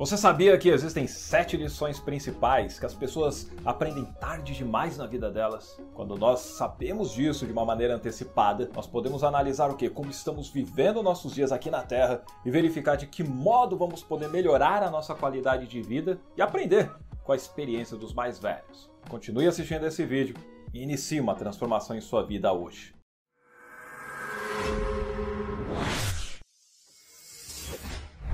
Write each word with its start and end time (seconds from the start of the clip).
Você 0.00 0.16
sabia 0.16 0.56
que 0.56 0.70
existem 0.70 1.06
sete 1.06 1.58
lições 1.58 2.00
principais 2.00 2.78
que 2.78 2.86
as 2.86 2.94
pessoas 2.94 3.50
aprendem 3.66 4.06
tarde 4.18 4.54
demais 4.54 4.96
na 4.96 5.06
vida 5.06 5.30
delas? 5.30 5.78
Quando 5.92 6.16
nós 6.16 6.40
sabemos 6.40 7.12
disso 7.12 7.44
de 7.44 7.52
uma 7.52 7.66
maneira 7.66 7.96
antecipada, 7.96 8.70
nós 8.74 8.86
podemos 8.86 9.22
analisar 9.22 9.70
o 9.70 9.76
que? 9.76 9.90
Como 9.90 10.10
estamos 10.10 10.48
vivendo 10.48 11.02
nossos 11.02 11.34
dias 11.34 11.52
aqui 11.52 11.70
na 11.70 11.82
Terra 11.82 12.22
e 12.46 12.50
verificar 12.50 12.96
de 12.96 13.08
que 13.08 13.22
modo 13.22 13.76
vamos 13.76 14.02
poder 14.02 14.30
melhorar 14.30 14.82
a 14.82 14.90
nossa 14.90 15.14
qualidade 15.14 15.66
de 15.66 15.82
vida 15.82 16.18
e 16.34 16.40
aprender 16.40 16.90
com 17.22 17.32
a 17.32 17.36
experiência 17.36 17.94
dos 17.94 18.14
mais 18.14 18.38
velhos. 18.38 18.90
Continue 19.10 19.48
assistindo 19.48 19.84
esse 19.84 20.02
vídeo 20.06 20.34
e 20.72 20.82
inicie 20.82 21.20
uma 21.20 21.34
transformação 21.34 21.94
em 21.94 22.00
sua 22.00 22.24
vida 22.24 22.50
hoje. 22.50 22.98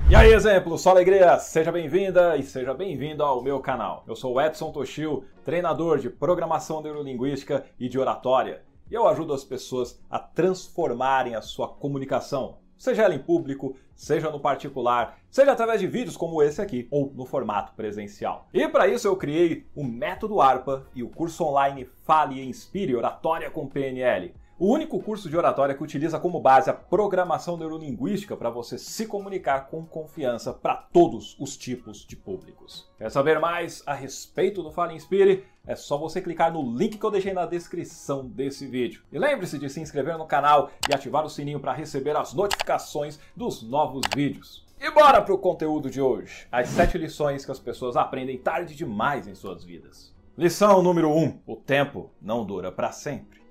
E 0.09 0.15
aí, 0.15 0.31
exemplo, 0.31 0.77
só 0.77 0.91
alegria! 0.91 1.37
Seja 1.37 1.69
bem-vinda 1.69 2.37
e 2.37 2.43
seja 2.43 2.73
bem-vindo 2.73 3.21
ao 3.21 3.43
meu 3.43 3.59
canal. 3.59 4.05
Eu 4.07 4.15
sou 4.15 4.39
Edson 4.39 4.71
Toshio, 4.71 5.25
treinador 5.43 5.99
de 5.99 6.09
programação 6.09 6.81
neurolinguística 6.81 7.65
e 7.77 7.89
de 7.89 7.99
oratória, 7.99 8.63
e 8.89 8.93
eu 8.93 9.05
ajudo 9.05 9.33
as 9.33 9.43
pessoas 9.43 10.01
a 10.09 10.17
transformarem 10.17 11.35
a 11.35 11.41
sua 11.41 11.67
comunicação, 11.67 12.59
seja 12.77 13.03
ela 13.03 13.15
em 13.15 13.19
público, 13.19 13.75
seja 13.93 14.29
no 14.31 14.39
particular, 14.39 15.19
seja 15.29 15.51
através 15.51 15.81
de 15.81 15.87
vídeos 15.87 16.15
como 16.15 16.41
esse 16.41 16.61
aqui 16.61 16.87
ou 16.89 17.11
no 17.13 17.25
formato 17.25 17.73
presencial. 17.73 18.47
E 18.53 18.65
para 18.65 18.87
isso 18.87 19.09
eu 19.09 19.17
criei 19.17 19.65
o 19.75 19.83
Método 19.83 20.39
ARPA 20.39 20.87
e 20.95 21.03
o 21.03 21.09
curso 21.09 21.43
online 21.43 21.83
Fale 22.05 22.39
e 22.39 22.47
Inspire 22.47 22.95
Oratória 22.95 23.51
com 23.51 23.67
PNL 23.67 24.33
o 24.59 24.73
único 24.73 24.99
curso 25.01 25.29
de 25.29 25.37
oratória 25.37 25.75
que 25.75 25.83
utiliza 25.83 26.19
como 26.19 26.39
base 26.39 26.69
a 26.69 26.73
programação 26.73 27.57
neurolinguística 27.57 28.35
para 28.35 28.49
você 28.49 28.77
se 28.77 29.05
comunicar 29.05 29.67
com 29.67 29.85
confiança 29.85 30.51
para 30.51 30.75
todos 30.75 31.35
os 31.39 31.55
tipos 31.55 32.05
de 32.05 32.15
públicos. 32.15 32.89
Quer 32.97 33.11
saber 33.11 33.39
mais 33.39 33.83
a 33.85 33.93
respeito 33.93 34.63
do 34.63 34.71
Fala 34.71 34.93
Inspire? 34.93 35.45
É 35.65 35.75
só 35.75 35.97
você 35.97 36.21
clicar 36.21 36.51
no 36.51 36.75
link 36.75 36.97
que 36.97 37.05
eu 37.05 37.11
deixei 37.11 37.33
na 37.33 37.45
descrição 37.45 38.25
desse 38.25 38.65
vídeo. 38.65 39.03
E 39.11 39.19
lembre-se 39.19 39.59
de 39.59 39.69
se 39.69 39.79
inscrever 39.79 40.17
no 40.17 40.25
canal 40.25 40.71
e 40.89 40.93
ativar 40.93 41.23
o 41.23 41.29
sininho 41.29 41.59
para 41.59 41.73
receber 41.73 42.15
as 42.15 42.33
notificações 42.33 43.19
dos 43.35 43.61
novos 43.61 44.01
vídeos. 44.15 44.65
E 44.79 44.89
bora 44.89 45.21
pro 45.21 45.37
conteúdo 45.37 45.89
de 45.89 46.01
hoje. 46.01 46.47
As 46.51 46.69
7 46.69 46.97
lições 46.97 47.45
que 47.45 47.51
as 47.51 47.59
pessoas 47.59 47.95
aprendem 47.95 48.37
tarde 48.37 48.75
demais 48.75 49.27
em 49.27 49.35
suas 49.35 49.63
vidas. 49.63 50.15
Lição 50.37 50.81
número 50.81 51.09
1: 51.09 51.17
um, 51.17 51.39
O 51.45 51.55
tempo 51.55 52.11
não 52.21 52.45
dura 52.45 52.71
para 52.71 52.91
sempre. 52.91 53.46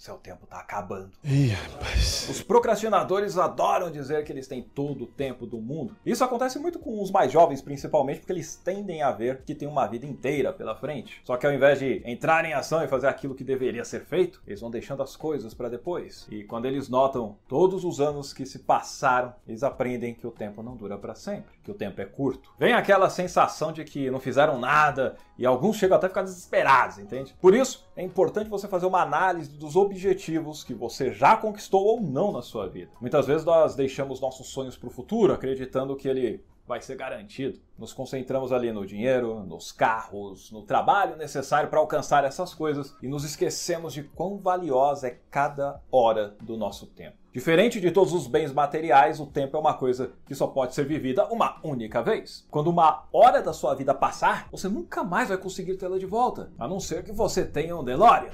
Seu 0.00 0.16
tempo 0.16 0.46
tá 0.46 0.60
acabando. 0.60 1.10
Ih, 1.22 1.48
rapaz. 1.48 1.89
Os 2.00 2.40
procrastinadores 2.40 3.36
adoram 3.36 3.90
dizer 3.90 4.24
que 4.24 4.32
eles 4.32 4.46
têm 4.46 4.62
todo 4.62 5.04
o 5.04 5.06
tempo 5.06 5.46
do 5.46 5.60
mundo. 5.60 5.96
Isso 6.06 6.24
acontece 6.24 6.58
muito 6.58 6.78
com 6.78 7.02
os 7.02 7.10
mais 7.10 7.30
jovens, 7.30 7.60
principalmente, 7.60 8.20
porque 8.20 8.32
eles 8.32 8.56
tendem 8.56 9.02
a 9.02 9.10
ver 9.10 9.42
que 9.44 9.54
tem 9.54 9.68
uma 9.68 9.86
vida 9.86 10.06
inteira 10.06 10.52
pela 10.52 10.74
frente. 10.74 11.20
Só 11.24 11.36
que 11.36 11.46
ao 11.46 11.52
invés 11.52 11.78
de 11.78 12.02
entrar 12.06 12.44
em 12.44 12.52
ação 12.52 12.82
e 12.82 12.88
fazer 12.88 13.08
aquilo 13.08 13.34
que 13.34 13.44
deveria 13.44 13.84
ser 13.84 14.04
feito, 14.04 14.40
eles 14.46 14.60
vão 14.60 14.70
deixando 14.70 15.02
as 15.02 15.16
coisas 15.16 15.52
para 15.52 15.68
depois. 15.68 16.26
E 16.30 16.44
quando 16.44 16.66
eles 16.66 16.88
notam 16.88 17.36
todos 17.48 17.84
os 17.84 18.00
anos 18.00 18.32
que 18.32 18.46
se 18.46 18.60
passaram, 18.60 19.34
eles 19.46 19.62
aprendem 19.62 20.14
que 20.14 20.26
o 20.26 20.30
tempo 20.30 20.62
não 20.62 20.76
dura 20.76 20.96
para 20.96 21.14
sempre, 21.14 21.58
que 21.62 21.70
o 21.70 21.74
tempo 21.74 22.00
é 22.00 22.06
curto. 22.06 22.52
Vem 22.58 22.72
aquela 22.72 23.10
sensação 23.10 23.72
de 23.72 23.84
que 23.84 24.10
não 24.10 24.20
fizeram 24.20 24.58
nada 24.58 25.16
e 25.36 25.44
alguns 25.44 25.76
chegam 25.76 25.96
até 25.96 26.06
a 26.06 26.10
ficar 26.10 26.22
desesperados, 26.22 26.98
entende? 26.98 27.34
Por 27.40 27.54
isso, 27.54 27.88
é 27.96 28.02
importante 28.02 28.48
você 28.48 28.68
fazer 28.68 28.86
uma 28.86 29.02
análise 29.02 29.50
dos 29.50 29.74
objetivos 29.74 30.62
que 30.62 30.74
você 30.74 31.12
já 31.12 31.36
conquistou 31.36 31.89
ou 31.90 32.00
não 32.00 32.30
na 32.32 32.42
sua 32.42 32.68
vida. 32.68 32.92
Muitas 33.00 33.26
vezes 33.26 33.44
nós 33.44 33.74
deixamos 33.74 34.20
nossos 34.20 34.48
sonhos 34.48 34.76
para 34.76 34.88
o 34.88 34.92
futuro 34.92 35.32
acreditando 35.32 35.96
que 35.96 36.08
ele 36.08 36.44
vai 36.70 36.80
ser 36.80 36.96
garantido. 36.96 37.58
Nos 37.76 37.92
concentramos 37.92 38.52
ali 38.52 38.70
no 38.70 38.86
dinheiro, 38.86 39.40
nos 39.40 39.72
carros, 39.72 40.52
no 40.52 40.62
trabalho 40.62 41.16
necessário 41.16 41.68
para 41.68 41.80
alcançar 41.80 42.22
essas 42.22 42.54
coisas 42.54 42.94
e 43.02 43.08
nos 43.08 43.24
esquecemos 43.24 43.92
de 43.92 44.04
quão 44.04 44.38
valiosa 44.38 45.08
é 45.08 45.18
cada 45.28 45.82
hora 45.90 46.36
do 46.40 46.56
nosso 46.56 46.86
tempo. 46.86 47.16
Diferente 47.32 47.80
de 47.80 47.90
todos 47.90 48.12
os 48.12 48.28
bens 48.28 48.52
materiais, 48.52 49.18
o 49.18 49.26
tempo 49.26 49.56
é 49.56 49.60
uma 49.60 49.74
coisa 49.74 50.12
que 50.24 50.34
só 50.34 50.46
pode 50.46 50.74
ser 50.74 50.84
vivida 50.84 51.26
uma 51.26 51.58
única 51.64 52.02
vez. 52.02 52.46
Quando 52.50 52.70
uma 52.70 53.04
hora 53.12 53.42
da 53.42 53.52
sua 53.52 53.74
vida 53.74 53.92
passar, 53.92 54.48
você 54.52 54.68
nunca 54.68 55.02
mais 55.02 55.28
vai 55.28 55.38
conseguir 55.38 55.76
tê-la 55.76 55.98
de 55.98 56.06
volta, 56.06 56.52
a 56.56 56.68
não 56.68 56.78
ser 56.78 57.02
que 57.02 57.12
você 57.12 57.44
tenha 57.44 57.76
um 57.76 57.82
DeLorean. 57.82 58.30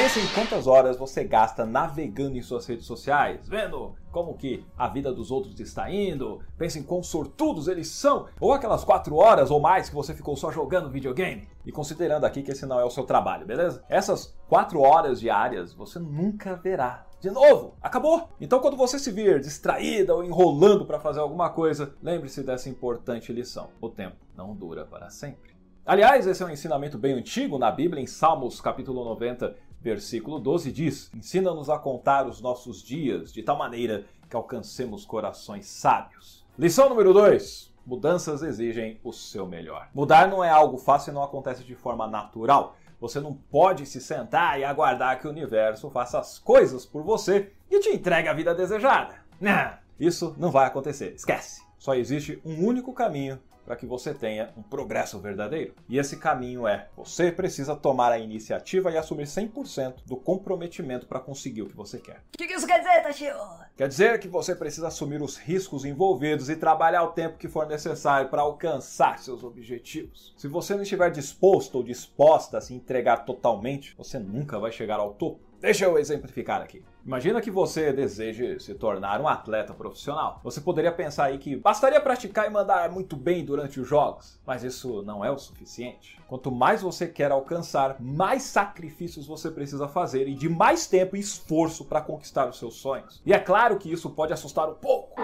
Pense 0.00 0.20
em 0.20 0.28
quantas 0.28 0.68
horas 0.68 0.96
você 0.96 1.24
gasta 1.24 1.66
navegando 1.66 2.38
em 2.38 2.40
suas 2.40 2.64
redes 2.66 2.86
sociais, 2.86 3.48
vendo 3.48 3.96
como 4.12 4.36
que 4.36 4.64
a 4.76 4.86
vida 4.86 5.12
dos 5.12 5.32
outros 5.32 5.58
está 5.58 5.90
indo, 5.90 6.40
pense 6.56 6.78
em 6.78 6.84
quão 6.84 7.02
sortudos 7.02 7.66
eles 7.66 7.88
são, 7.88 8.28
ou 8.38 8.52
aquelas 8.52 8.84
4 8.84 9.12
horas 9.16 9.50
ou 9.50 9.58
mais 9.58 9.88
que 9.88 9.96
você 9.96 10.14
ficou 10.14 10.36
só 10.36 10.52
jogando 10.52 10.88
videogame. 10.88 11.48
E 11.66 11.72
considerando 11.72 12.24
aqui 12.24 12.44
que 12.44 12.52
esse 12.52 12.64
não 12.64 12.78
é 12.78 12.84
o 12.84 12.90
seu 12.90 13.02
trabalho, 13.02 13.44
beleza? 13.44 13.82
Essas 13.88 14.38
4 14.48 14.80
horas 14.80 15.18
diárias 15.18 15.74
você 15.74 15.98
nunca 15.98 16.54
verá 16.54 17.04
de 17.18 17.32
novo, 17.32 17.74
acabou. 17.82 18.28
Então, 18.40 18.60
quando 18.60 18.76
você 18.76 19.00
se 19.00 19.10
vir 19.10 19.40
distraída 19.40 20.14
ou 20.14 20.22
enrolando 20.22 20.86
para 20.86 21.00
fazer 21.00 21.18
alguma 21.18 21.50
coisa, 21.50 21.92
lembre-se 22.00 22.44
dessa 22.44 22.68
importante 22.68 23.32
lição: 23.32 23.70
o 23.80 23.88
tempo 23.88 24.14
não 24.36 24.54
dura 24.54 24.84
para 24.84 25.10
sempre. 25.10 25.58
Aliás, 25.88 26.26
esse 26.26 26.42
é 26.42 26.44
um 26.44 26.50
ensinamento 26.50 26.98
bem 26.98 27.14
antigo 27.14 27.58
na 27.58 27.70
Bíblia, 27.70 28.02
em 28.02 28.06
Salmos 28.06 28.60
capítulo 28.60 29.02
90, 29.06 29.56
versículo 29.80 30.38
12 30.38 30.72
diz: 30.72 31.10
Ensina-nos 31.14 31.70
a 31.70 31.78
contar 31.78 32.26
os 32.26 32.40
nossos 32.40 32.82
dias 32.82 33.32
de 33.32 33.42
tal 33.42 33.56
maneira 33.56 34.04
que 34.28 34.36
alcancemos 34.36 35.04
corações 35.04 35.66
sábios. 35.66 36.44
Lição 36.58 36.88
número 36.88 37.12
2: 37.12 37.72
Mudanças 37.86 38.42
exigem 38.42 39.00
o 39.02 39.12
seu 39.12 39.46
melhor. 39.46 39.88
Mudar 39.94 40.28
não 40.28 40.44
é 40.44 40.50
algo 40.50 40.76
fácil 40.76 41.10
e 41.10 41.14
não 41.14 41.22
acontece 41.22 41.64
de 41.64 41.74
forma 41.74 42.06
natural. 42.06 42.76
Você 43.00 43.20
não 43.20 43.32
pode 43.32 43.86
se 43.86 44.00
sentar 44.00 44.58
e 44.58 44.64
aguardar 44.64 45.20
que 45.20 45.26
o 45.26 45.30
universo 45.30 45.88
faça 45.88 46.18
as 46.18 46.38
coisas 46.38 46.84
por 46.84 47.02
você 47.02 47.52
e 47.70 47.78
te 47.78 47.90
entregue 47.90 48.28
a 48.28 48.34
vida 48.34 48.54
desejada. 48.54 49.14
Não, 49.40 49.72
isso 50.00 50.34
não 50.36 50.50
vai 50.50 50.66
acontecer. 50.66 51.14
Esquece. 51.14 51.67
Só 51.78 51.94
existe 51.94 52.40
um 52.44 52.64
único 52.64 52.92
caminho 52.92 53.38
para 53.68 53.76
que 53.76 53.84
você 53.84 54.14
tenha 54.14 54.48
um 54.56 54.62
progresso 54.62 55.18
verdadeiro. 55.18 55.74
E 55.86 55.98
esse 55.98 56.16
caminho 56.16 56.66
é: 56.66 56.88
você 56.96 57.30
precisa 57.30 57.76
tomar 57.76 58.10
a 58.10 58.18
iniciativa 58.18 58.90
e 58.90 58.96
assumir 58.96 59.24
100% 59.24 59.96
do 60.06 60.16
comprometimento 60.16 61.06
para 61.06 61.20
conseguir 61.20 61.60
o 61.60 61.66
que 61.66 61.76
você 61.76 61.98
quer. 61.98 62.22
O 62.34 62.38
que, 62.38 62.46
que 62.46 62.54
isso 62.54 62.66
quer 62.66 62.78
dizer, 62.78 63.02
Tachio? 63.02 63.36
Quer 63.76 63.86
dizer 63.86 64.18
que 64.20 64.26
você 64.26 64.54
precisa 64.54 64.88
assumir 64.88 65.20
os 65.20 65.36
riscos 65.36 65.84
envolvidos 65.84 66.48
e 66.48 66.56
trabalhar 66.56 67.02
o 67.02 67.12
tempo 67.12 67.36
que 67.36 67.46
for 67.46 67.66
necessário 67.66 68.30
para 68.30 68.40
alcançar 68.40 69.18
seus 69.18 69.44
objetivos. 69.44 70.32
Se 70.38 70.48
você 70.48 70.74
não 70.74 70.82
estiver 70.82 71.10
disposto 71.10 71.74
ou 71.74 71.82
disposta 71.82 72.56
a 72.56 72.60
se 72.62 72.72
entregar 72.72 73.26
totalmente, 73.26 73.94
você 73.98 74.18
nunca 74.18 74.58
vai 74.58 74.72
chegar 74.72 74.98
ao 74.98 75.12
topo. 75.12 75.47
Deixa 75.60 75.84
eu 75.84 75.98
exemplificar 75.98 76.62
aqui. 76.62 76.84
Imagina 77.04 77.40
que 77.40 77.50
você 77.50 77.92
deseje 77.92 78.60
se 78.60 78.74
tornar 78.74 79.20
um 79.20 79.26
atleta 79.26 79.74
profissional. 79.74 80.40
Você 80.44 80.60
poderia 80.60 80.92
pensar 80.92 81.24
aí 81.24 81.38
que 81.38 81.56
bastaria 81.56 82.00
praticar 82.00 82.46
e 82.46 82.50
mandar 82.50 82.90
muito 82.90 83.16
bem 83.16 83.44
durante 83.44 83.80
os 83.80 83.88
jogos, 83.88 84.38
mas 84.46 84.62
isso 84.62 85.02
não 85.02 85.24
é 85.24 85.30
o 85.30 85.38
suficiente. 85.38 86.20
Quanto 86.28 86.52
mais 86.52 86.82
você 86.82 87.08
quer 87.08 87.32
alcançar, 87.32 87.96
mais 87.98 88.44
sacrifícios 88.44 89.26
você 89.26 89.50
precisa 89.50 89.88
fazer 89.88 90.28
e 90.28 90.34
de 90.34 90.48
mais 90.48 90.86
tempo 90.86 91.16
e 91.16 91.20
esforço 91.20 91.84
para 91.84 92.02
conquistar 92.02 92.48
os 92.48 92.58
seus 92.58 92.74
sonhos. 92.74 93.20
E 93.26 93.32
é 93.32 93.38
claro 93.38 93.78
que 93.78 93.90
isso 93.90 94.10
pode 94.10 94.32
assustar 94.32 94.68
um 94.68 94.74
pouco. 94.74 95.20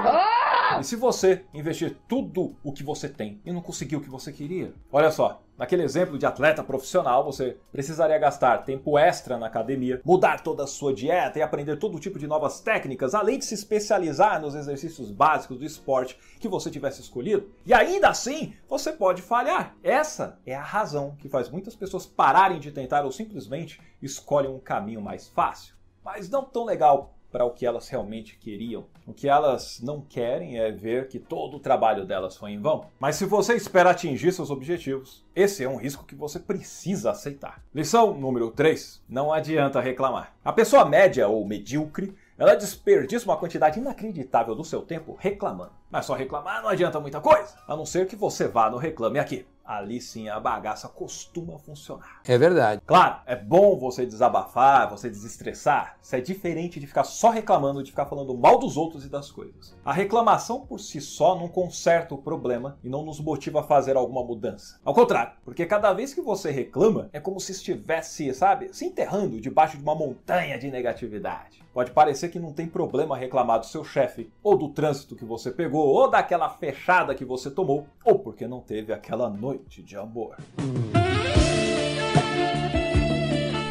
E 0.80 0.84
se 0.84 0.96
você 0.96 1.44
investir 1.52 1.96
tudo 2.08 2.56
o 2.62 2.72
que 2.72 2.82
você 2.82 3.08
tem 3.08 3.40
e 3.44 3.52
não 3.52 3.60
conseguir 3.60 3.96
o 3.96 4.00
que 4.00 4.10
você 4.10 4.32
queria? 4.32 4.72
Olha 4.92 5.10
só, 5.10 5.44
Naquele 5.56 5.84
exemplo 5.84 6.18
de 6.18 6.26
atleta 6.26 6.64
profissional, 6.64 7.24
você 7.24 7.56
precisaria 7.70 8.18
gastar 8.18 8.64
tempo 8.64 8.98
extra 8.98 9.38
na 9.38 9.46
academia, 9.46 10.00
mudar 10.04 10.42
toda 10.42 10.64
a 10.64 10.66
sua 10.66 10.92
dieta 10.92 11.38
e 11.38 11.42
aprender 11.42 11.76
todo 11.76 12.00
tipo 12.00 12.18
de 12.18 12.26
novas 12.26 12.60
técnicas, 12.60 13.14
além 13.14 13.38
de 13.38 13.44
se 13.44 13.54
especializar 13.54 14.40
nos 14.40 14.56
exercícios 14.56 15.12
básicos 15.12 15.56
do 15.56 15.64
esporte 15.64 16.18
que 16.40 16.48
você 16.48 16.70
tivesse 16.72 17.02
escolhido. 17.02 17.52
E 17.64 17.72
ainda 17.72 18.08
assim, 18.08 18.52
você 18.68 18.92
pode 18.92 19.22
falhar. 19.22 19.76
Essa 19.80 20.40
é 20.44 20.56
a 20.56 20.62
razão 20.62 21.14
que 21.20 21.28
faz 21.28 21.48
muitas 21.48 21.76
pessoas 21.76 22.04
pararem 22.04 22.58
de 22.58 22.72
tentar 22.72 23.04
ou 23.04 23.12
simplesmente 23.12 23.80
escolhem 24.02 24.50
um 24.50 24.58
caminho 24.58 25.00
mais 25.00 25.28
fácil, 25.28 25.76
mas 26.04 26.28
não 26.28 26.42
tão 26.42 26.64
legal 26.64 27.13
para 27.34 27.44
o 27.44 27.50
que 27.50 27.66
elas 27.66 27.88
realmente 27.88 28.38
queriam. 28.38 28.84
O 29.04 29.12
que 29.12 29.28
elas 29.28 29.80
não 29.82 30.00
querem 30.00 30.60
é 30.60 30.70
ver 30.70 31.08
que 31.08 31.18
todo 31.18 31.56
o 31.56 31.60
trabalho 31.60 32.06
delas 32.06 32.36
foi 32.36 32.52
em 32.52 32.60
vão. 32.60 32.86
Mas 33.00 33.16
se 33.16 33.24
você 33.24 33.54
espera 33.54 33.90
atingir 33.90 34.30
seus 34.30 34.50
objetivos, 34.50 35.26
esse 35.34 35.64
é 35.64 35.68
um 35.68 35.74
risco 35.74 36.04
que 36.04 36.14
você 36.14 36.38
precisa 36.38 37.10
aceitar. 37.10 37.60
Lição 37.74 38.14
número 38.14 38.52
3: 38.52 39.02
não 39.08 39.32
adianta 39.32 39.80
reclamar. 39.80 40.32
A 40.44 40.52
pessoa 40.52 40.84
média 40.84 41.26
ou 41.26 41.44
medíocre 41.44 42.14
ela 42.38 42.54
desperdiça 42.54 43.24
uma 43.24 43.36
quantidade 43.36 43.80
inacreditável 43.80 44.54
do 44.54 44.64
seu 44.64 44.82
tempo 44.82 45.16
reclamando. 45.18 45.72
Mas 45.90 46.06
só 46.06 46.14
reclamar 46.14 46.62
não 46.62 46.68
adianta 46.68 47.00
muita 47.00 47.20
coisa, 47.20 47.56
a 47.66 47.76
não 47.76 47.84
ser 47.84 48.06
que 48.06 48.14
você 48.14 48.46
vá 48.46 48.70
no 48.70 48.76
Reclame 48.76 49.18
Aqui. 49.18 49.44
Ali 49.64 50.00
sim 50.00 50.28
a 50.28 50.38
bagaça 50.38 50.88
costuma 50.88 51.58
funcionar. 51.58 52.20
É 52.24 52.36
verdade. 52.36 52.82
Claro, 52.86 53.20
é 53.26 53.34
bom 53.34 53.78
você 53.78 54.04
desabafar, 54.04 54.90
você 54.90 55.08
desestressar. 55.08 55.96
Isso 56.02 56.14
é 56.14 56.20
diferente 56.20 56.78
de 56.78 56.86
ficar 56.86 57.04
só 57.04 57.30
reclamando, 57.30 57.82
de 57.82 57.90
ficar 57.90 58.06
falando 58.06 58.36
mal 58.36 58.58
dos 58.58 58.76
outros 58.76 59.04
e 59.04 59.08
das 59.08 59.30
coisas. 59.30 59.74
A 59.84 59.92
reclamação 59.92 60.66
por 60.66 60.78
si 60.78 61.00
só 61.00 61.34
não 61.34 61.48
conserta 61.48 62.14
o 62.14 62.18
problema 62.18 62.78
e 62.84 62.88
não 62.88 63.04
nos 63.04 63.20
motiva 63.20 63.60
a 63.60 63.64
fazer 63.64 63.96
alguma 63.96 64.22
mudança. 64.22 64.78
Ao 64.84 64.94
contrário, 64.94 65.32
porque 65.44 65.64
cada 65.66 65.92
vez 65.92 66.12
que 66.12 66.20
você 66.20 66.50
reclama, 66.50 67.08
é 67.12 67.20
como 67.20 67.40
se 67.40 67.52
estivesse, 67.52 68.32
sabe, 68.34 68.74
se 68.74 68.84
enterrando 68.84 69.40
debaixo 69.40 69.76
de 69.76 69.82
uma 69.82 69.94
montanha 69.94 70.58
de 70.58 70.70
negatividade. 70.70 71.63
Pode 71.74 71.90
parecer 71.90 72.28
que 72.28 72.38
não 72.38 72.52
tem 72.52 72.68
problema 72.68 73.16
reclamar 73.16 73.58
do 73.58 73.66
seu 73.66 73.84
chefe, 73.84 74.32
ou 74.44 74.56
do 74.56 74.68
trânsito 74.68 75.16
que 75.16 75.24
você 75.24 75.50
pegou, 75.50 75.84
ou 75.84 76.08
daquela 76.08 76.48
fechada 76.48 77.16
que 77.16 77.24
você 77.24 77.50
tomou, 77.50 77.88
ou 78.04 78.16
porque 78.16 78.46
não 78.46 78.60
teve 78.60 78.92
aquela 78.92 79.28
noite 79.28 79.82
de 79.82 79.96
amor. 79.96 80.36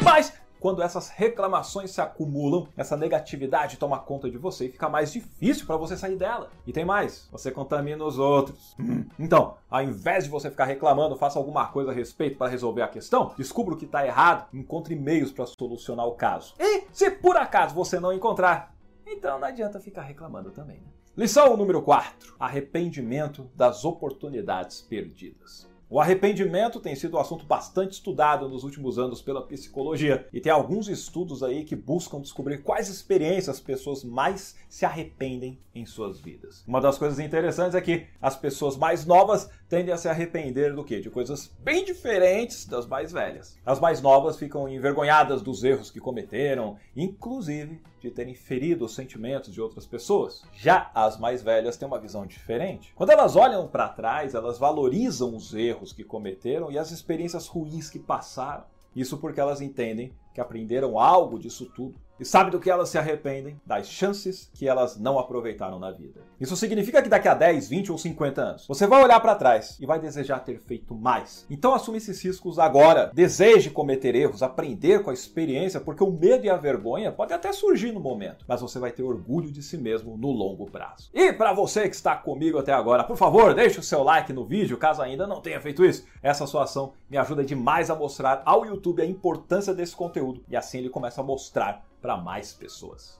Mas 0.02 0.34
quando 0.64 0.80
essas 0.80 1.10
reclamações 1.10 1.90
se 1.90 2.00
acumulam, 2.00 2.66
essa 2.74 2.96
negatividade 2.96 3.76
toma 3.76 3.98
conta 3.98 4.30
de 4.30 4.38
você 4.38 4.64
e 4.64 4.70
fica 4.70 4.88
mais 4.88 5.12
difícil 5.12 5.66
para 5.66 5.76
você 5.76 5.94
sair 5.94 6.16
dela. 6.16 6.48
E 6.66 6.72
tem 6.72 6.86
mais, 6.86 7.28
você 7.30 7.50
contamina 7.50 8.02
os 8.02 8.18
outros. 8.18 8.74
Hum. 8.80 9.04
Então, 9.18 9.58
ao 9.70 9.82
invés 9.82 10.24
de 10.24 10.30
você 10.30 10.48
ficar 10.50 10.64
reclamando, 10.64 11.16
faça 11.16 11.38
alguma 11.38 11.66
coisa 11.66 11.90
a 11.90 11.94
respeito 11.94 12.38
para 12.38 12.50
resolver 12.50 12.80
a 12.80 12.88
questão, 12.88 13.34
descubra 13.36 13.74
o 13.74 13.76
que 13.76 13.84
está 13.84 14.06
errado, 14.06 14.48
encontre 14.54 14.96
meios 14.96 15.30
para 15.30 15.44
solucionar 15.44 16.06
o 16.06 16.12
caso. 16.12 16.54
E 16.58 16.84
se 16.90 17.10
por 17.10 17.36
acaso 17.36 17.74
você 17.74 18.00
não 18.00 18.10
encontrar, 18.10 18.74
então 19.06 19.38
não 19.38 19.46
adianta 19.46 19.78
ficar 19.78 20.00
reclamando 20.00 20.50
também. 20.50 20.78
Né? 20.78 20.88
Lição 21.14 21.58
número 21.58 21.82
4: 21.82 22.36
Arrependimento 22.40 23.50
das 23.54 23.84
oportunidades 23.84 24.80
perdidas. 24.80 25.73
O 25.94 26.00
arrependimento 26.00 26.80
tem 26.80 26.96
sido 26.96 27.16
um 27.16 27.20
assunto 27.20 27.46
bastante 27.46 27.92
estudado 27.92 28.48
nos 28.48 28.64
últimos 28.64 28.98
anos 28.98 29.22
pela 29.22 29.46
psicologia 29.46 30.26
e 30.32 30.40
tem 30.40 30.50
alguns 30.50 30.88
estudos 30.88 31.40
aí 31.40 31.62
que 31.62 31.76
buscam 31.76 32.20
descobrir 32.20 32.64
quais 32.64 32.88
experiências 32.88 33.50
as 33.50 33.60
pessoas 33.60 34.02
mais 34.02 34.56
se 34.68 34.84
arrependem 34.84 35.56
em 35.72 35.86
suas 35.86 36.18
vidas. 36.18 36.64
Uma 36.66 36.80
das 36.80 36.98
coisas 36.98 37.20
interessantes 37.20 37.76
é 37.76 37.80
que 37.80 38.08
as 38.20 38.36
pessoas 38.36 38.76
mais 38.76 39.06
novas 39.06 39.48
tendem 39.68 39.94
a 39.94 39.96
se 39.96 40.08
arrepender 40.08 40.74
do 40.74 40.82
que? 40.82 41.00
De 41.00 41.10
coisas 41.10 41.52
bem 41.60 41.84
diferentes 41.84 42.66
das 42.66 42.88
mais 42.88 43.12
velhas. 43.12 43.56
As 43.64 43.78
mais 43.78 44.02
novas 44.02 44.36
ficam 44.36 44.68
envergonhadas 44.68 45.42
dos 45.42 45.62
erros 45.62 45.92
que 45.92 46.00
cometeram, 46.00 46.76
inclusive 46.96 47.80
de 48.00 48.10
terem 48.10 48.34
ferido 48.34 48.84
os 48.84 48.94
sentimentos 48.94 49.52
de 49.52 49.60
outras 49.62 49.86
pessoas. 49.86 50.42
Já 50.52 50.90
as 50.94 51.18
mais 51.18 51.42
velhas 51.42 51.76
têm 51.76 51.88
uma 51.88 51.98
visão 51.98 52.26
diferente. 52.26 52.92
Quando 52.94 53.10
elas 53.10 53.34
olham 53.34 53.66
para 53.66 53.88
trás, 53.88 54.34
elas 54.34 54.58
valorizam 54.58 55.34
os 55.34 55.54
erros 55.54 55.83
que 55.92 56.04
cometeram 56.04 56.70
e 56.70 56.78
as 56.78 56.90
experiências 56.90 57.46
ruins 57.46 57.90
que 57.90 57.98
passaram. 57.98 58.64
Isso 58.94 59.18
porque 59.18 59.40
elas 59.40 59.60
entendem 59.60 60.12
que 60.32 60.40
aprenderam 60.40 60.98
algo 60.98 61.38
disso 61.38 61.66
tudo 61.74 61.98
e 62.18 62.24
sabe 62.24 62.50
do 62.50 62.60
que 62.60 62.70
elas 62.70 62.88
se 62.88 62.98
arrependem? 62.98 63.60
Das 63.66 63.88
chances 63.88 64.50
que 64.54 64.68
elas 64.68 64.98
não 64.98 65.18
aproveitaram 65.18 65.78
na 65.78 65.90
vida. 65.90 66.20
Isso 66.40 66.56
significa 66.56 67.02
que 67.02 67.08
daqui 67.08 67.26
a 67.26 67.34
10, 67.34 67.68
20 67.68 67.92
ou 67.92 67.98
50 67.98 68.40
anos, 68.40 68.66
você 68.66 68.86
vai 68.86 69.02
olhar 69.02 69.18
para 69.20 69.34
trás 69.34 69.76
e 69.80 69.86
vai 69.86 69.98
desejar 69.98 70.40
ter 70.40 70.58
feito 70.60 70.94
mais. 70.94 71.46
Então 71.50 71.74
assume 71.74 71.98
esses 71.98 72.22
riscos 72.22 72.58
agora. 72.58 73.10
Deseje 73.12 73.70
cometer 73.70 74.14
erros, 74.14 74.42
aprender 74.42 75.02
com 75.02 75.10
a 75.10 75.14
experiência, 75.14 75.80
porque 75.80 76.04
o 76.04 76.10
medo 76.10 76.44
e 76.44 76.50
a 76.50 76.56
vergonha 76.56 77.10
podem 77.10 77.36
até 77.36 77.52
surgir 77.52 77.92
no 77.92 78.00
momento, 78.00 78.44
mas 78.46 78.60
você 78.60 78.78
vai 78.78 78.92
ter 78.92 79.02
orgulho 79.02 79.50
de 79.50 79.62
si 79.62 79.76
mesmo 79.76 80.16
no 80.16 80.30
longo 80.30 80.70
prazo. 80.70 81.10
E 81.12 81.32
para 81.32 81.52
você 81.52 81.88
que 81.88 81.96
está 81.96 82.14
comigo 82.14 82.58
até 82.58 82.72
agora, 82.72 83.04
por 83.04 83.16
favor, 83.16 83.54
deixe 83.54 83.80
o 83.80 83.82
seu 83.82 84.02
like 84.02 84.32
no 84.32 84.44
vídeo, 84.44 84.76
caso 84.76 85.02
ainda 85.02 85.26
não 85.26 85.40
tenha 85.40 85.60
feito 85.60 85.84
isso. 85.84 86.04
Essa 86.22 86.46
sua 86.46 86.64
ação 86.64 86.92
me 87.10 87.16
ajuda 87.16 87.44
demais 87.44 87.90
a 87.90 87.94
mostrar 87.94 88.42
ao 88.44 88.64
YouTube 88.64 89.02
a 89.02 89.06
importância 89.06 89.74
desse 89.74 89.96
conteúdo 89.96 90.44
e 90.48 90.56
assim 90.56 90.78
ele 90.78 90.88
começa 90.88 91.20
a 91.20 91.24
mostrar 91.24 91.84
para 92.04 92.18
mais 92.18 92.52
pessoas. 92.52 93.18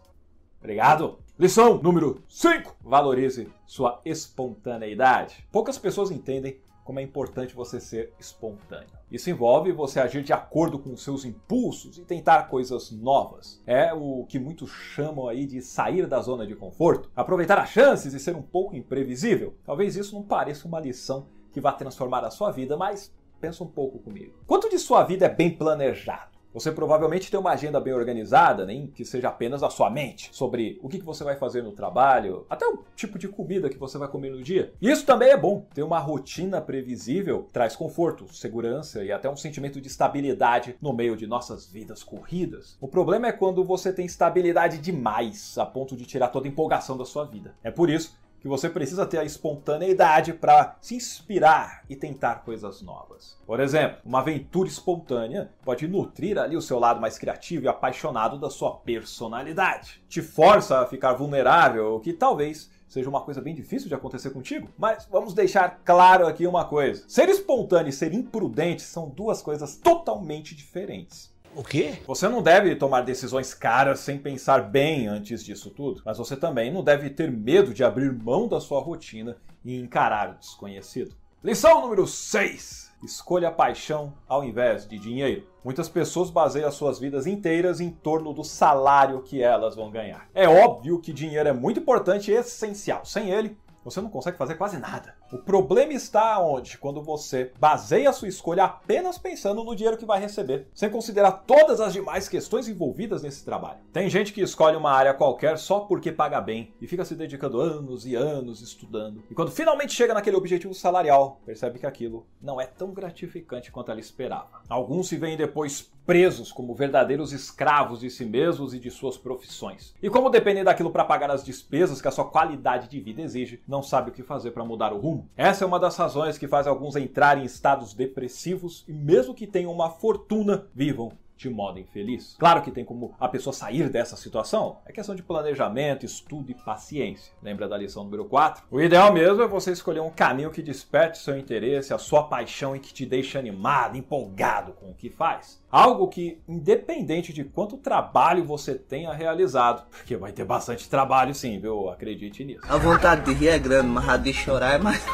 Obrigado! 0.59 1.19
Lição 1.39 1.79
número 1.79 2.23
5: 2.29 2.77
Valorize 2.83 3.51
sua 3.65 3.99
espontaneidade. 4.05 5.43
Poucas 5.51 5.79
pessoas 5.79 6.11
entendem 6.11 6.61
como 6.85 7.01
é 7.01 7.03
importante 7.03 7.55
você 7.55 7.81
ser 7.81 8.13
espontâneo. 8.21 8.91
Isso 9.11 9.31
envolve 9.31 9.73
você 9.73 10.01
agir 10.01 10.23
de 10.23 10.35
acordo 10.35 10.79
com 10.79 10.95
seus 10.99 11.25
impulsos 11.25 11.97
e 11.97 12.03
tentar 12.03 12.43
coisas 12.43 12.91
novas. 12.91 13.63
É 13.67 13.95
o 13.95 14.27
que 14.29 14.39
muitos 14.39 14.71
chamam 14.71 15.29
aí 15.29 15.47
de 15.47 15.63
sair 15.63 16.07
da 16.07 16.21
zona 16.21 16.47
de 16.47 16.55
conforto, 16.55 17.11
aproveitar 17.17 17.59
as 17.59 17.71
chances 17.71 18.13
e 18.13 18.21
ser 18.21 18.37
um 18.37 18.43
pouco 18.43 18.77
imprevisível. 18.77 19.55
Talvez 19.65 19.97
isso 19.97 20.15
não 20.15 20.23
pareça 20.23 20.69
uma 20.69 20.79
lição 20.79 21.27
que 21.55 21.61
vá 21.61 21.73
transformar 21.73 22.23
a 22.23 22.31
sua 22.31 22.51
vida, 22.51 22.77
mas 22.77 23.11
pensa 23.41 23.65
um 23.65 23.69
pouco 23.69 23.99
comigo. 23.99 24.35
Quanto 24.47 24.69
de 24.69 24.79
sua 24.79 25.05
vida 25.05 25.25
é 25.25 25.31
bem 25.31 25.57
planejado? 25.57 26.34
Você 26.55 26.71
provavelmente 26.71 27.33
tem 27.33 27.41
uma 27.41 27.51
agenda 27.51 27.81
bem 27.81 27.93
organizada, 27.93 28.65
nem 28.65 28.87
que 28.87 29.05
seja 29.05 29.29
apenas 29.29 29.65
a 29.65 29.71
sua 29.71 29.91
mente, 29.91 30.31
sobre 30.31 30.79
o 30.81 30.89
que 30.89 31.01
você 31.01 31.25
vai 31.25 31.35
fazer 31.35 31.63
no 31.63 31.73
trabalho, 31.73 32.47
até 32.49 32.65
o 32.65 32.85
tipo 32.95 33.19
de 33.19 33.27
comida 33.27 33.69
que 33.69 33.77
você 33.77 33.99
vai 33.99 34.07
comer 34.07 34.31
no 34.31 34.41
dia. 34.41 34.73
Isso 34.81 35.05
também 35.05 35.31
é 35.31 35.37
bom. 35.37 35.67
Ter 35.75 35.83
uma 35.83 35.99
rotina 35.99 36.61
previsível 36.61 37.49
traz 37.53 37.75
conforto, 37.75 38.33
segurança 38.33 39.03
e 39.03 39.11
até 39.11 39.29
um 39.29 39.37
sentimento 39.37 39.81
de 39.81 39.89
estabilidade 39.89 40.77
no 40.81 40.93
meio 40.93 41.17
de 41.17 41.27
nossas 41.27 41.67
vidas 41.67 42.05
corridas. 42.05 42.79
O 42.81 42.87
problema 42.87 43.27
é 43.27 43.33
quando 43.33 43.65
você 43.65 43.93
tem 43.93 44.07
estabilidade 44.07 44.79
demais, 44.79 45.59
a 45.59 45.67
ponto 45.67 45.97
de 45.97 46.07
tirar 46.07 46.29
toda 46.29 46.47
a 46.47 46.51
empolgação 46.51 46.97
da 46.97 47.05
sua 47.05 47.25
vida. 47.25 47.53
É 47.65 47.71
por 47.73 47.91
isso 47.91 48.17
que 48.45 48.49
você 48.49 48.69
precisa 48.69 49.07
ter 49.07 49.17
a 49.17 49.25
espontaneidade 49.25 50.35
para 50.35 50.77
se 50.79 50.95
inspirar 50.95 51.83
e 51.89 51.97
tentar 51.97 52.45
coisas 52.45 52.83
novas. 52.83 53.39
Por 53.47 53.59
exemplo, 53.59 53.97
uma 54.05 54.19
aventura 54.19 54.69
espontânea 54.69 55.51
pode 55.65 55.89
nutrir 55.89 56.37
ali 56.37 56.55
o 56.55 56.61
seu 56.61 56.79
lado 56.79 57.01
mais 57.01 57.17
criativo 57.17 57.65
e 57.65 57.69
apaixonado 57.69 58.39
da 58.39 58.51
sua 58.51 58.73
personalidade. 58.73 60.05
Te 60.11 60.21
força 60.21 60.81
a 60.81 60.87
ficar 60.87 61.15
vulnerável, 61.15 61.95
o 61.95 62.01
que 62.01 62.13
talvez 62.13 62.71
seja 62.87 63.09
uma 63.09 63.23
coisa 63.23 63.41
bem 63.41 63.55
difícil 63.55 63.89
de 63.89 63.95
acontecer 63.95 64.29
contigo. 64.29 64.69
Mas 64.77 65.09
vamos 65.11 65.33
deixar 65.33 65.81
claro 65.83 66.27
aqui 66.27 66.47
uma 66.47 66.67
coisa: 66.67 67.03
ser 67.09 67.31
espontâneo 67.31 67.89
e 67.89 67.95
ser 67.95 68.13
imprudente 68.13 68.83
são 68.83 69.09
duas 69.09 69.41
coisas 69.41 69.79
totalmente 69.79 70.55
diferentes. 70.55 71.34
O 71.57 71.63
quê? 71.63 71.99
Você 72.05 72.29
não 72.29 72.43
deve 72.43 72.75
tomar 72.75 73.03
decisões 73.03 73.55
caras 73.55 74.01
sem 74.01 74.19
pensar 74.19 74.61
bem 74.61 75.07
antes 75.07 75.45
disso 75.45 75.71
tudo, 75.71 76.03
mas 76.05 76.19
você 76.19 76.37
também 76.37 76.73
não 76.73 76.83
deve 76.83 77.09
ter 77.11 77.31
medo 77.31 77.73
de 77.73 77.85
abrir 77.85 78.13
mão 78.13 78.49
da 78.49 78.61
sua 78.61 78.81
rotina 78.81 79.37
e 79.65 79.79
encarar 79.79 80.31
o 80.31 80.35
desconhecido. 80.35 81.15
Lição 81.45 81.83
número 81.83 82.09
6. 82.09 82.93
Escolha 83.05 83.53
paixão 83.53 84.15
ao 84.27 84.43
invés 84.43 84.89
de 84.89 84.99
dinheiro. 84.99 85.47
Muitas 85.63 85.89
pessoas 85.89 86.29
baseiam 86.29 86.73
suas 86.73 86.99
vidas 86.99 87.27
inteiras 87.27 87.81
em 87.81 87.91
torno 87.91 88.33
do 88.33 88.43
salário 88.43 89.23
que 89.23 89.41
elas 89.41 89.77
vão 89.77 89.91
ganhar. 89.91 90.29
É 90.35 90.49
óbvio 90.49 90.99
que 90.99 91.13
dinheiro 91.13 91.49
é 91.49 91.53
muito 91.53 91.79
importante 91.79 92.33
e 92.33 92.35
essencial. 92.35 93.05
Sem 93.05 93.31
ele, 93.31 93.57
você 93.85 94.01
não 94.01 94.11
consegue 94.11 94.39
fazer 94.39 94.55
quase 94.55 94.79
nada. 94.79 95.15
O 95.33 95.39
problema 95.39 95.93
está 95.93 96.41
onde? 96.41 96.79
Quando 96.79 97.03
você 97.03 97.53
baseia 97.59 98.11
a 98.11 98.13
sua 98.13 98.29
escolha 98.29 98.65
apenas 98.65 99.19
pensando 99.19 99.63
no 99.63 99.77
dinheiro 99.77 99.99
que 99.99 100.07
vai 100.07 100.21
receber, 100.21 100.69
sem 100.75 100.91
considerar 100.91 101.33
todas 101.47 101.81
as 101.81 101.93
demais 101.93 102.29
questões 102.29 102.69
envolvidas 102.69 103.23
nesse 103.23 103.45
trabalho. 103.45 103.81
Tem 103.93 104.09
gente 104.09 104.33
que 104.33 104.41
escolhe 104.41 104.77
uma 104.77 104.91
área 104.91 105.15
qualquer 105.15 105.59
só 105.59 105.81
porque 105.81 106.11
paga 106.11 106.41
bem 106.41 106.73
e 106.81 106.87
fica 106.87 107.05
se 107.05 107.15
dedicando 107.15 107.61
anos 107.61 108.07
e 108.07 108.15
anos 108.15 108.61
estudando. 108.61 109.23
E 109.31 109.35
quando 109.35 109.51
finalmente 109.51 109.93
chega 109.93 110.15
naquele 110.15 110.37
objetivo 110.37 110.75
salarial, 110.75 111.41
percebe 111.45 111.79
que 111.79 111.87
aquilo 111.87 112.27
não 112.41 112.61
é 112.61 112.67
tão 112.67 112.93
gratificante 112.93 113.71
quanto 113.71 113.91
ela 113.91 114.01
esperava. 114.01 114.63
Alguns 114.69 115.09
se 115.09 115.17
veem 115.17 115.37
depois 115.37 115.93
presos 116.07 116.53
como 116.53 116.75
verdadeiros 116.75 117.33
escravos 117.33 118.01
de 118.01 118.11
si 118.11 118.25
mesmos 118.25 118.75
e 118.75 118.79
de 118.79 118.91
suas 118.91 119.17
profissões. 119.17 119.95
E 120.03 120.11
como 120.11 120.31
dependem 120.31 120.65
daquilo 120.65 120.91
para 120.91 121.05
pagar 121.05 121.31
as 121.31 121.45
despesas 121.45 122.01
que 122.01 122.09
a 122.09 122.11
sua 122.11 122.27
qualidade 122.27 122.89
de 122.89 123.01
vida 123.01 123.23
exige, 123.23 123.61
não 123.67 123.83
sabe 123.83 124.11
o 124.11 124.13
que 124.13 124.23
fazer 124.23 124.51
para 124.51 124.65
mudar 124.65 124.93
o 124.93 124.99
rumo. 124.99 125.29
Essa 125.37 125.65
é 125.65 125.67
uma 125.67 125.81
das 125.81 125.97
razões 125.97 126.39
que 126.39 126.49
faz 126.49 126.67
alguns 126.67 126.97
entrarem 126.97 127.43
em 127.43 127.47
estados 127.47 127.95
depressivos 127.95 128.85
e 128.87 128.93
mesmo 128.93 129.35
que 129.35 129.47
tenham 129.47 129.73
uma 129.73 129.91
fortuna, 129.91 130.67
vivam 130.75 131.13
de 131.37 131.51
modo 131.51 131.79
infeliz. 131.79 132.37
Claro 132.39 132.63
que 132.63 132.71
tem 132.71 132.85
como 132.85 133.15
a 133.19 133.29
pessoa 133.29 133.53
sair 133.53 133.89
dessa 133.89 134.17
situação. 134.17 134.79
É 134.87 134.93
questão 134.93 135.15
de 135.15 135.23
planejamento, 135.23 136.07
estudo 136.07 136.51
e 136.51 136.55
paciência. 136.55 137.33
Lembra 137.43 137.69
da 137.69 137.77
lição 137.77 138.05
número 138.05 138.25
4? 138.25 138.65
O 138.71 138.81
ideal 138.81 139.13
mesmo 139.13 139.43
é 139.43 139.49
você 139.49 139.73
escolher 139.73 140.01
um 140.01 140.11
caminho 140.11 140.51
que 140.51 140.63
desperte 140.63 141.19
seu 141.19 141.37
interesse, 141.37 141.93
a 141.93 141.99
sua 141.99 142.25
paixão 142.25 142.75
e 142.77 142.81
que 142.81 142.93
te 142.93 143.05
deixe 143.05 143.37
animado, 143.37 143.97
empolgado 143.97 144.73
com 144.73 144.91
o 144.91 144.95
que 144.95 145.11
faz. 145.11 145.63
Algo 145.71 146.09
que, 146.09 146.41
independente 146.49 147.33
de 147.33 147.45
quanto 147.45 147.77
trabalho 147.77 148.45
você 148.45 148.75
tenha 148.75 149.13
realizado, 149.13 149.87
porque 149.91 150.17
vai 150.17 150.33
ter 150.33 150.45
bastante 150.45 150.89
trabalho 150.89 151.35
sim, 151.35 151.59
viu? 151.59 151.89
Acredite 151.89 152.45
nisso. 152.45 152.61
A 152.69 152.77
vontade 152.77 153.25
de 153.25 153.33
rir 153.33 153.49
é 153.49 153.59
grande, 153.59 153.89
mas 153.89 154.09
a 154.09 154.17
de 154.17 154.33
chorar 154.33 154.75
é 154.75 154.79
mais. 154.79 155.05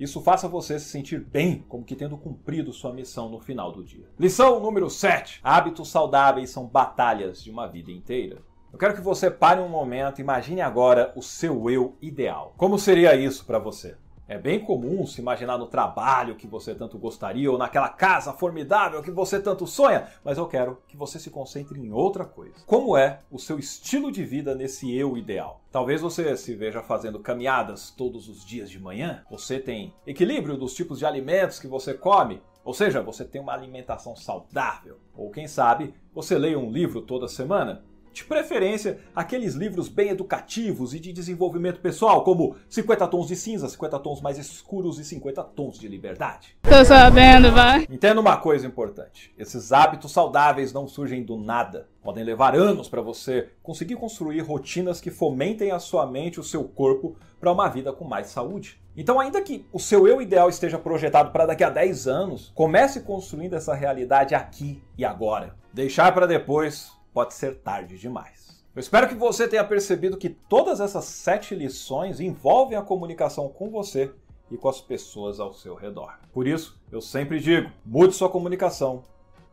Isso 0.00 0.22
faça 0.22 0.48
você 0.48 0.78
se 0.78 0.86
sentir 0.86 1.20
bem, 1.20 1.62
como 1.68 1.84
que 1.84 1.94
tendo 1.94 2.16
cumprido 2.16 2.72
sua 2.72 2.90
missão 2.90 3.28
no 3.28 3.38
final 3.38 3.70
do 3.70 3.84
dia. 3.84 4.08
Lição 4.18 4.58
número 4.58 4.88
7. 4.88 5.40
Hábitos 5.44 5.90
saudáveis 5.90 6.48
são 6.48 6.66
batalhas 6.66 7.42
de 7.42 7.50
uma 7.50 7.66
vida 7.66 7.90
inteira. 7.90 8.40
Eu 8.72 8.78
quero 8.78 8.94
que 8.94 9.02
você 9.02 9.30
pare 9.30 9.60
um 9.60 9.68
momento, 9.68 10.18
imagine 10.18 10.62
agora 10.62 11.12
o 11.14 11.20
seu 11.20 11.68
eu 11.68 11.98
ideal. 12.00 12.54
Como 12.56 12.78
seria 12.78 13.14
isso 13.14 13.44
para 13.44 13.58
você? 13.58 13.94
É 14.30 14.38
bem 14.38 14.60
comum 14.60 15.04
se 15.08 15.20
imaginar 15.20 15.58
no 15.58 15.66
trabalho 15.66 16.36
que 16.36 16.46
você 16.46 16.72
tanto 16.72 16.96
gostaria 16.96 17.50
ou 17.50 17.58
naquela 17.58 17.88
casa 17.88 18.32
formidável 18.32 19.02
que 19.02 19.10
você 19.10 19.40
tanto 19.40 19.66
sonha, 19.66 20.06
mas 20.24 20.38
eu 20.38 20.46
quero 20.46 20.78
que 20.86 20.96
você 20.96 21.18
se 21.18 21.30
concentre 21.30 21.80
em 21.80 21.90
outra 21.90 22.24
coisa. 22.24 22.54
Como 22.64 22.96
é 22.96 23.18
o 23.28 23.40
seu 23.40 23.58
estilo 23.58 24.12
de 24.12 24.24
vida 24.24 24.54
nesse 24.54 24.94
eu 24.94 25.18
ideal? 25.18 25.62
Talvez 25.72 26.00
você 26.00 26.36
se 26.36 26.54
veja 26.54 26.80
fazendo 26.80 27.18
caminhadas 27.18 27.90
todos 27.90 28.28
os 28.28 28.46
dias 28.46 28.70
de 28.70 28.78
manhã, 28.78 29.24
você 29.28 29.58
tem 29.58 29.92
equilíbrio 30.06 30.56
dos 30.56 30.74
tipos 30.74 31.00
de 31.00 31.04
alimentos 31.04 31.58
que 31.58 31.66
você 31.66 31.92
come, 31.92 32.40
ou 32.64 32.72
seja, 32.72 33.02
você 33.02 33.24
tem 33.24 33.40
uma 33.40 33.52
alimentação 33.52 34.14
saudável. 34.14 34.98
Ou 35.16 35.30
quem 35.32 35.48
sabe, 35.48 35.92
você 36.14 36.38
leia 36.38 36.56
um 36.56 36.70
livro 36.70 37.02
toda 37.02 37.26
semana. 37.26 37.82
De 38.12 38.24
preferência, 38.24 38.98
aqueles 39.14 39.54
livros 39.54 39.88
bem 39.88 40.10
educativos 40.10 40.94
e 40.94 41.00
de 41.00 41.12
desenvolvimento 41.12 41.80
pessoal, 41.80 42.24
como 42.24 42.56
50 42.68 43.06
tons 43.06 43.28
de 43.28 43.36
cinza, 43.36 43.68
50 43.68 43.98
tons 44.00 44.20
mais 44.20 44.36
escuros 44.36 44.98
e 44.98 45.04
50 45.04 45.42
tons 45.44 45.78
de 45.78 45.86
liberdade. 45.86 46.56
Tô 46.62 46.84
sabendo, 46.84 47.52
vai. 47.52 47.86
Entenda 47.88 48.20
uma 48.20 48.36
coisa 48.36 48.66
importante: 48.66 49.32
esses 49.38 49.72
hábitos 49.72 50.12
saudáveis 50.12 50.72
não 50.72 50.88
surgem 50.88 51.22
do 51.22 51.36
nada. 51.36 51.88
Podem 52.02 52.24
levar 52.24 52.56
anos 52.56 52.88
para 52.88 53.02
você 53.02 53.50
conseguir 53.62 53.96
construir 53.96 54.40
rotinas 54.40 55.00
que 55.00 55.10
fomentem 55.10 55.70
a 55.70 55.78
sua 55.78 56.06
mente 56.06 56.36
e 56.36 56.40
o 56.40 56.44
seu 56.44 56.64
corpo 56.64 57.16
para 57.38 57.52
uma 57.52 57.68
vida 57.68 57.92
com 57.92 58.04
mais 58.04 58.28
saúde. 58.28 58.80
Então, 58.96 59.20
ainda 59.20 59.40
que 59.40 59.64
o 59.72 59.78
seu 59.78 60.08
eu 60.08 60.20
ideal 60.20 60.48
esteja 60.48 60.78
projetado 60.78 61.30
para 61.30 61.46
daqui 61.46 61.62
a 61.62 61.70
10 61.70 62.08
anos, 62.08 62.50
comece 62.54 63.00
construindo 63.00 63.54
essa 63.54 63.72
realidade 63.72 64.34
aqui 64.34 64.82
e 64.98 65.04
agora. 65.04 65.54
Deixar 65.72 66.12
para 66.12 66.26
depois 66.26 66.90
pode 67.12 67.34
ser 67.34 67.56
tarde 67.60 67.98
demais. 67.98 68.60
Eu 68.74 68.80
espero 68.80 69.08
que 69.08 69.14
você 69.14 69.48
tenha 69.48 69.64
percebido 69.64 70.16
que 70.16 70.28
todas 70.28 70.80
essas 70.80 71.04
sete 71.04 71.54
lições 71.54 72.20
envolvem 72.20 72.78
a 72.78 72.82
comunicação 72.82 73.48
com 73.48 73.68
você 73.68 74.12
e 74.50 74.56
com 74.56 74.68
as 74.68 74.80
pessoas 74.80 75.40
ao 75.40 75.52
seu 75.52 75.74
redor. 75.74 76.18
Por 76.32 76.46
isso, 76.46 76.80
eu 76.90 77.00
sempre 77.00 77.40
digo: 77.40 77.70
mude 77.84 78.14
sua 78.14 78.28
comunicação, 78.28 79.02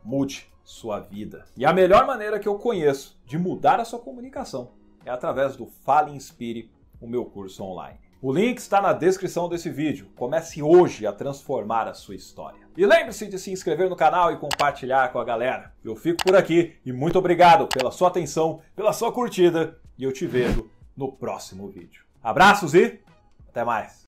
mude 0.04 0.52
sua 0.64 1.00
vida. 1.00 1.46
E 1.56 1.66
a 1.66 1.74
melhor 1.74 2.06
maneira 2.06 2.40
que 2.40 2.48
eu 2.48 2.60
conheço 2.60 3.18
de 3.26 3.38
mudar 3.38 3.80
a 3.80 3.86
sua 3.86 4.00
comunicação 4.00 4.72
é 5.06 5.10
através 5.10 5.56
do 5.56 5.66
Fale 5.66 6.12
Inspire, 6.12 6.70
o 7.00 7.08
meu 7.08 7.26
curso 7.26 7.64
online. 7.64 8.07
O 8.20 8.34
link 8.34 8.58
está 8.58 8.82
na 8.82 8.94
descrição 8.94 9.48
desse 9.48 9.70
vídeo. 9.70 10.10
Comece 10.16 10.64
hoje 10.64 11.06
a 11.06 11.14
transformar 11.14 11.88
a 11.88 11.94
sua 11.94 12.16
história. 12.16 12.68
E 12.76 12.84
lembre-se 12.84 13.28
de 13.28 13.38
se 13.38 13.52
inscrever 13.52 13.90
no 13.90 13.96
canal 13.96 14.32
e 14.32 14.38
compartilhar 14.38 15.12
com 15.12 15.20
a 15.20 15.24
galera. 15.24 15.72
Eu 15.84 15.96
fico 15.96 16.24
por 16.24 16.36
aqui 16.36 16.76
e 16.84 16.92
muito 16.92 17.20
obrigado 17.20 17.68
pela 17.68 17.92
sua 17.92 18.08
atenção, 18.08 18.60
pela 18.76 18.92
sua 18.92 19.12
curtida 19.12 19.78
e 19.98 20.04
eu 20.04 20.12
te 20.12 20.26
vejo 20.26 20.68
no 20.96 21.12
próximo 21.12 21.68
vídeo. 21.68 22.04
Abraços 22.24 22.74
e 22.74 23.00
até 23.50 23.64
mais! 23.64 24.07